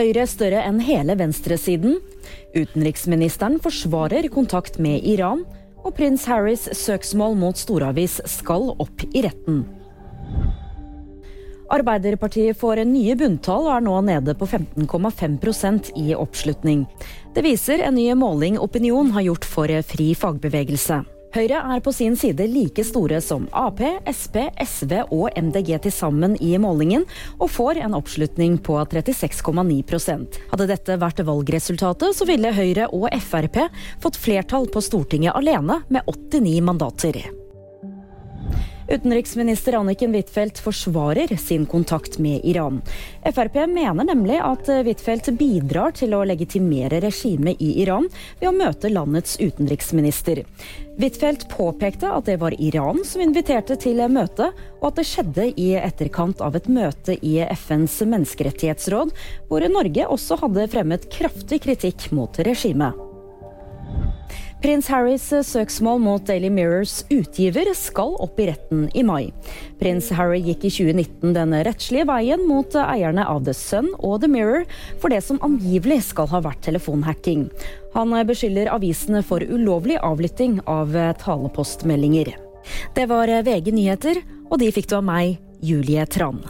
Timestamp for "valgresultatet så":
31.26-32.26